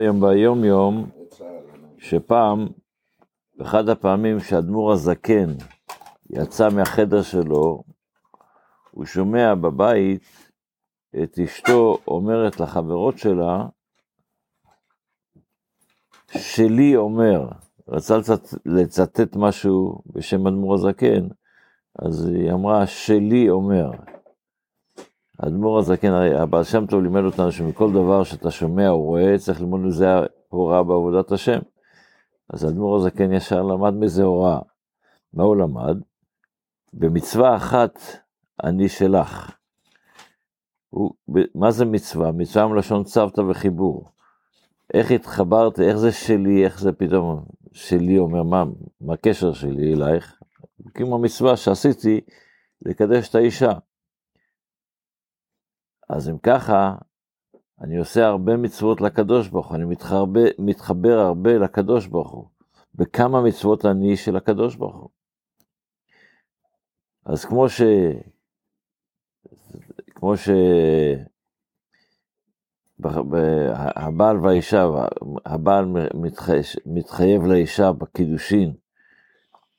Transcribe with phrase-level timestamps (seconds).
[0.00, 1.10] היום ביום יום,
[1.98, 2.68] שפעם,
[3.56, 5.46] באחד הפעמים שאדמו"ר הזקן
[6.30, 7.82] יצא מהחדר שלו,
[8.90, 10.52] הוא שומע בבית
[11.22, 13.66] את אשתו אומרת לחברות שלה,
[16.30, 17.48] שלי אומר,
[17.88, 21.28] רצה לצט, לצטט משהו בשם אדמו"ר הזקן,
[21.98, 23.90] אז היא אמרה, שלי אומר.
[25.42, 29.80] האדמו"ר הזקן, הבעל שם טוב לימד אותנו שמכל דבר שאתה שומע או רואה, צריך ללמוד
[29.80, 30.06] מזה
[30.48, 31.58] הוראה בעבודת השם.
[32.50, 34.58] אז האדמו"ר הזקן ישר למד מזה הוראה.
[35.34, 35.96] מה הוא למד?
[36.92, 37.98] במצווה אחת
[38.64, 39.56] אני שלך.
[40.90, 41.10] הוא,
[41.54, 42.32] מה זה מצווה?
[42.32, 44.04] מצווה מלשון צוותא וחיבור.
[44.94, 48.64] איך התחברת, איך זה שלי, איך זה פתאום שלי אומר, מה,
[49.00, 50.40] מה הקשר שלי אלייך?
[50.94, 52.20] כמו מצווה שעשיתי
[52.82, 53.72] לקדש את האישה.
[56.12, 56.94] אז אם ככה,
[57.80, 62.48] אני עושה הרבה מצוות לקדוש ברוך הוא, אני מתחבר, מתחבר הרבה לקדוש ברוך הוא.
[62.94, 65.08] בכמה מצוות אני של הקדוש ברוך הוא.
[67.24, 67.82] אז כמו ש...
[70.14, 70.48] כמו ש...
[73.96, 74.86] הבעל והאישה,
[75.46, 75.84] הבעל
[76.86, 78.74] מתחייב לאישה בקידושין,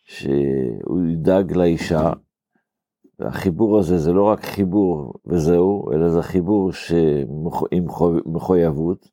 [0.03, 2.11] שהוא ידאג לאישה,
[3.22, 6.72] והחיבור הזה זה לא רק חיבור וזהו, אלא זה חיבור
[7.72, 7.86] עם
[8.25, 9.08] מחויבות,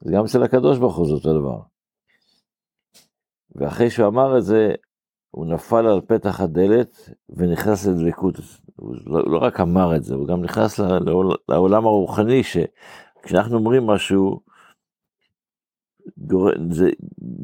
[0.00, 1.60] זה גם אצל הקדוש ברוך הוא זה אותו דבר.
[3.56, 4.72] ואחרי שהוא אמר את זה,
[5.30, 8.34] הוא נפל על פתח הדלת ונכנס לדבקות.
[8.76, 10.80] הוא לא, לא רק אמר את זה, הוא גם נכנס
[11.48, 14.40] לעולם הרוחני, שכשאנחנו אומרים משהו,
[16.70, 16.90] זה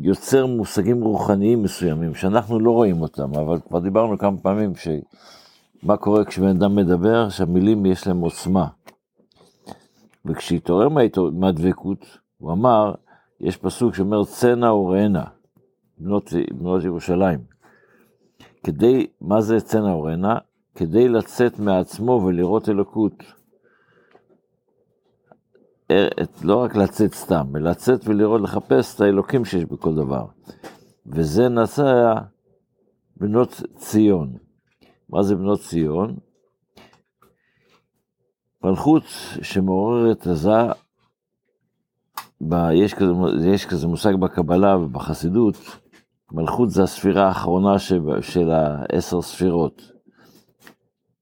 [0.00, 4.88] יוצר מושגים רוחניים מסוימים, שאנחנו לא רואים אותם, אבל כבר דיברנו כמה פעמים, ש...
[5.84, 8.66] מה קורה כשבן אדם מדבר, שהמילים יש להם עוצמה.
[10.24, 10.88] וכשהתעורר
[11.32, 12.94] מהדבקות, הוא אמר,
[13.40, 15.24] יש פסוק שאומר צנע וראנה,
[15.98, 17.38] בנות, בנות ירושלים.
[18.62, 20.38] כדי, מה זה צנע וראנה?
[20.74, 23.22] כדי לצאת מעצמו ולראות אלוקות.
[26.42, 30.26] לא רק לצאת סתם, אלא לצאת ולראות, לחפש את האלוקים שיש בכל דבר.
[31.06, 32.14] וזה נעשה
[33.16, 34.43] בנות ציון.
[35.14, 36.16] מה זה בנות ציון?
[38.64, 39.02] מלכות
[39.42, 40.72] שמעוררת עזה,
[42.40, 43.12] ב, יש, כזה,
[43.54, 45.56] יש כזה מושג בקבלה ובחסידות,
[46.32, 49.82] מלכות זה הספירה האחרונה של, של העשר ספירות.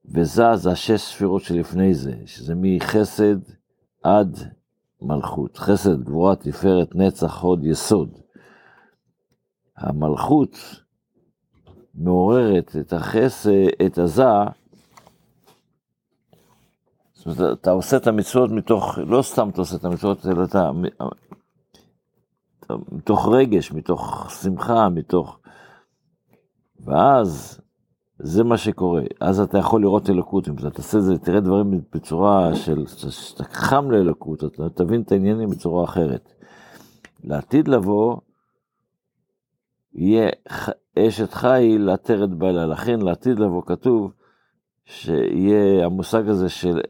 [0.04, 3.36] וזה זה השש ספירות שלפני זה, שזה מחסד
[4.02, 4.38] עד
[5.02, 5.58] מלכות.
[5.58, 8.18] חסד, גבורה, תפארת, נצח, הוד, יסוד.
[9.76, 10.81] המלכות
[11.94, 13.50] מעוררת את החסד,
[13.86, 14.24] את הזה,
[17.14, 20.70] זאת אומרת, אתה עושה את המצוות מתוך, לא סתם אתה עושה את המצוות, אלא אתה,
[22.92, 25.38] מתוך רגש, מתוך שמחה, מתוך...
[26.84, 27.60] ואז
[28.18, 31.80] זה מה שקורה, אז אתה יכול לראות אלוקות, אם אתה תעשה את זה, תראה דברים
[31.92, 36.32] בצורה של, שאתה חם לאלוקות, אתה תבין את העניינים בצורה אחרת.
[37.24, 38.16] לעתיד לבוא,
[39.94, 40.28] יהיה
[40.98, 42.66] אשת חיל עטרת בעלה.
[42.66, 44.12] לכן לעתיד לבוא כתוב
[44.84, 46.80] שיהיה המושג הזה של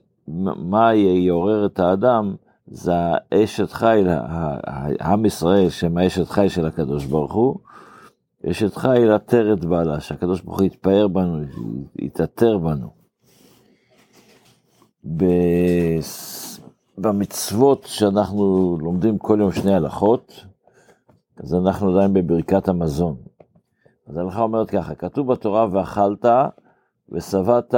[0.57, 2.35] מה יעורר את האדם,
[2.67, 4.09] זה האשת חיל,
[5.01, 7.57] עם ישראל, שהם האשת חיל של הקדוש ברוך הוא,
[8.51, 11.39] אשת חיל עטרת בעלה, שהקדוש ברוך הוא יתפאר בנו,
[11.99, 12.89] יתעטר בנו.
[16.99, 20.45] במצוות שאנחנו לומדים כל יום שני הלכות,
[21.37, 23.17] אז אנחנו עדיין בברכת המזון.
[24.07, 26.25] אז ההלכה אומרת ככה, כתוב בתורה ואכלת
[27.09, 27.75] ושבעת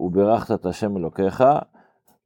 [0.00, 1.44] וברכת את השם אלוקיך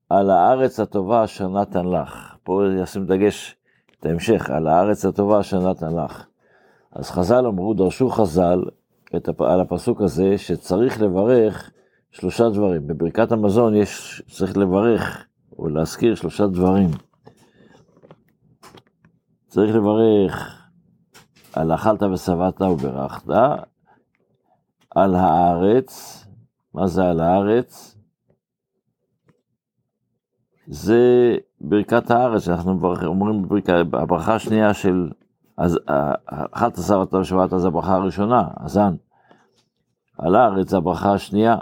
[0.08, 2.36] על הארץ הטובה אשר נתן לך.
[2.42, 3.56] פה ישים דגש
[3.98, 6.26] את ההמשך, על הארץ הטובה אשר נתן לך.
[6.92, 8.62] אז חז"ל אמרו, דרשו חז"ל
[9.16, 11.70] את, על הפסוק הזה, שצריך לברך
[12.10, 12.86] שלושה דברים.
[12.86, 15.26] בברכת המזון יש, צריך לברך
[15.58, 16.88] או להזכיר שלושה דברים.
[19.52, 20.62] צריך לברך
[21.52, 23.24] על אכלת ושבעת וברכת,
[24.90, 26.24] על הארץ,
[26.74, 27.98] מה זה על הארץ?
[30.66, 35.10] זה ברכת הארץ, אנחנו אומרים בברכה, הברכה השנייה של,
[35.56, 35.78] אז
[36.26, 38.94] אכלת שבעת ושבעת זה הברכה הראשונה, הזן.
[40.18, 41.56] על הארץ הברכה השנייה.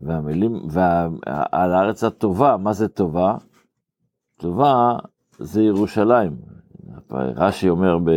[0.00, 3.36] והמילים, ועל הארץ הטובה, מה זה טובה?
[4.36, 4.98] טובה
[5.40, 6.36] זה ירושלים,
[7.10, 8.10] רש"י אומר, ב,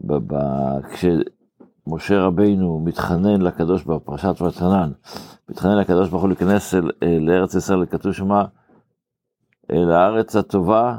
[0.00, 0.36] ב, ב,
[0.92, 4.92] כשמשה רבינו מתחנן לקדוש ברוך הוא, פרשת ותחנן,
[5.48, 6.90] מתחנן לקדוש ברוך הוא להיכנס אל,
[7.20, 8.44] לארץ ישראל, כתוב שמה,
[9.70, 10.98] אל הארץ הטובה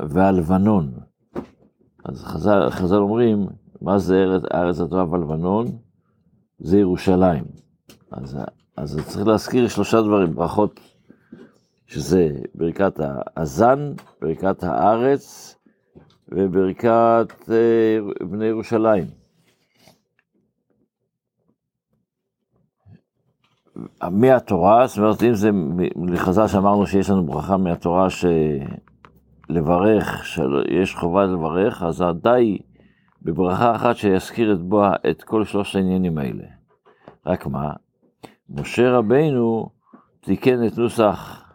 [0.00, 0.92] והלבנון.
[2.04, 3.46] אז חז"ל, חז"ל אומרים,
[3.82, 5.66] מה זה ארץ, הארץ הטובה והלבנון?
[6.58, 7.44] זה ירושלים.
[8.10, 8.38] אז,
[8.76, 10.80] אז צריך להזכיר שלושה דברים, ברכות,
[11.90, 13.00] שזה ברכת
[13.36, 15.56] הזן, ברכת הארץ
[16.28, 19.04] וברכת אה, בני ירושלים.
[24.10, 25.50] מהתורה, זאת אומרת, אם זה
[26.06, 28.06] לחז"ל שאמרנו שיש לנו ברכה מהתורה
[29.48, 32.58] שלברך, שיש חובה לברך, אז די
[33.22, 36.44] בברכה אחת שיזכיר את בוה את כל שלושת העניינים האלה.
[37.26, 37.72] רק מה?
[38.50, 39.70] משה רבינו
[40.20, 41.49] תיקן את נוסח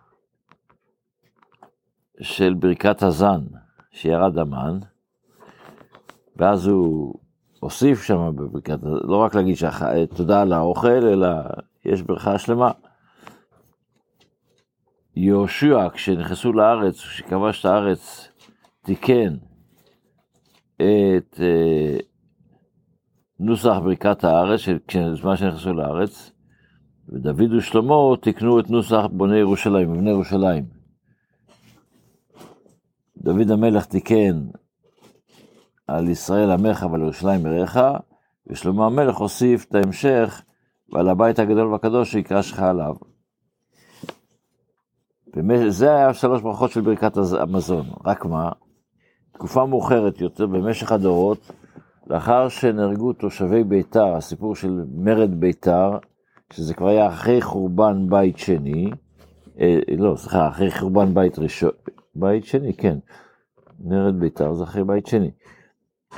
[2.21, 3.41] של ברכת הזן,
[3.91, 4.79] שירד המן,
[6.35, 7.15] ואז הוא
[7.59, 9.81] הוסיף שם בברכת, לא רק להגיד שח...
[10.15, 11.27] תודה על האוכל, אלא
[11.85, 12.71] יש ברכה שלמה.
[15.15, 18.31] יהושע, כשנכנסו לארץ, כשכבש את הארץ,
[18.81, 19.35] תיקן
[20.75, 21.97] את אה,
[23.39, 24.61] נוסח ברכת הארץ,
[24.95, 26.31] בזמן שנכנסו לארץ,
[27.09, 30.84] ודוד ושלמה תיקנו את נוסח בוני ירושלים, מבני ירושלים.
[33.25, 34.45] דוד המלך תיקן
[35.87, 37.79] על ישראל עמך ועל ירושלים עריך,
[38.47, 40.41] ושלמה המלך הוסיף את ההמשך
[40.93, 42.95] ועל הבית הגדול והקדוש שיקרא שלך עליו.
[45.67, 48.51] זה היה שלוש ברכות של ברכת המזון, רק מה,
[49.31, 51.51] תקופה מאוחרת יותר, במשך הדורות,
[52.07, 55.97] לאחר שנהרגו תושבי ביתר, הסיפור של מרד ביתר,
[56.53, 58.91] שזה כבר היה אחרי חורבן בית שני,
[59.59, 61.71] אה, לא, סליחה, אחרי חורבן בית ראשון,
[62.15, 62.97] בית שני, כן,
[63.79, 65.31] מרד ביתר זה אחרי בית שני.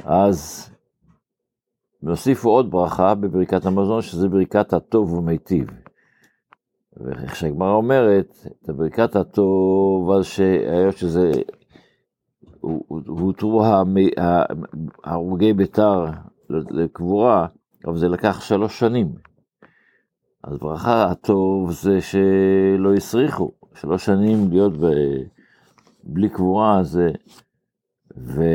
[0.03, 0.69] אז
[2.03, 5.67] והוסיפו עוד ברכה בברכת המזון, שזה ברכת הטוב ומיטיב.
[6.97, 11.31] ואיך שהגמרא אומרת, את ברכת הטוב, אז שהיות שזה,
[13.07, 13.65] הותרו
[15.03, 16.05] הרוגי ביתר
[16.50, 17.47] לקבורה,
[17.85, 19.07] אבל זה לקח שלוש שנים.
[20.43, 24.85] אז ברכה הטוב זה שלא הסריחו, שלוש שנים להיות ב...
[26.09, 27.12] בלי קבורה זה...
[28.18, 28.45] וה...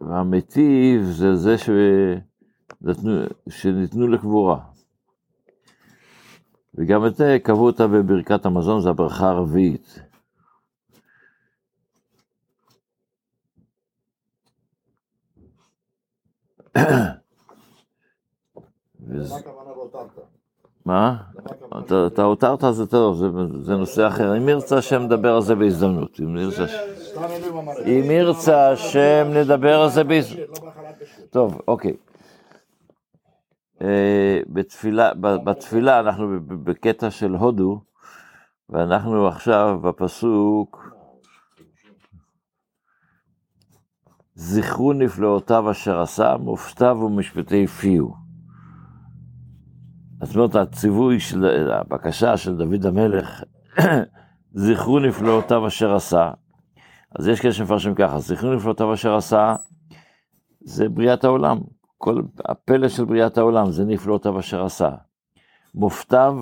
[0.00, 3.12] והמיטיב זה זה שנתנו,
[3.48, 4.60] שניתנו לקבורה.
[6.74, 10.00] וגם את זה קבעו אותה בברכת המזון, זו הברכה הרביעית.
[20.86, 21.22] מה?
[21.86, 23.22] אתה הותרת זה טוב,
[23.60, 24.36] זה נושא אחר.
[24.36, 26.20] אם ירצה השם נדבר על זה בהזדמנות.
[27.86, 30.58] אם ירצה השם נדבר על זה בהזדמנות.
[31.30, 31.96] טוב, אוקיי.
[33.82, 37.80] אה, בתפילה, בתפילה אנחנו בקטע של הודו,
[38.68, 40.96] ואנחנו עכשיו בפסוק
[44.34, 48.25] זכרו נפלאותיו אשר עשה, מופתיו ומשפטי פיו.
[50.22, 53.42] זאת אומרת, הציווי של, הבקשה של דוד המלך,
[54.52, 56.30] זכרו נפלאותיו אשר עשה.
[57.18, 59.56] אז יש כאלה שמפרשים ככה, זכרו נפלאותיו אשר עשה,
[60.60, 61.58] זה בריאת העולם.
[61.98, 64.90] כל הפלא של בריאת העולם זה נפלאותיו אשר עשה.
[65.74, 66.38] מופתיו,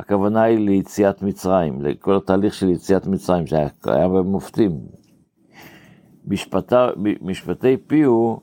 [0.00, 3.68] הכוונה היא ליציאת מצרים, לכל התהליך של יציאת מצרים, שהיה
[4.08, 4.80] במופתים.
[7.20, 8.40] משפטי, פיהו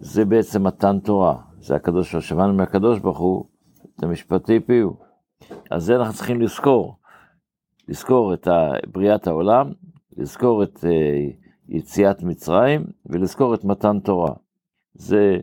[0.00, 3.44] זה בעצם מתן תורה, זה הקדוש, שמענו מהקדוש ברוך הוא,
[3.96, 4.96] זה משפטי פיהו.
[5.70, 6.96] אז זה אנחנו צריכים לזכור,
[7.88, 8.48] לזכור את
[8.92, 9.72] בריאת העולם,
[10.16, 11.26] לזכור את אה,
[11.68, 14.32] יציאת מצרים ולזכור את מתן תורה.
[14.94, 15.36] זה,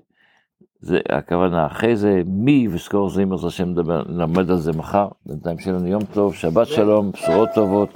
[0.80, 1.66] זה הכוונה.
[1.66, 3.74] אחרי זה, מי וזכור זה אם השם
[4.10, 5.08] נלמד על זה מחר.
[5.26, 7.90] בינתיים שיהיה לנו יום טוב, שבת שלום, בשורות טובות.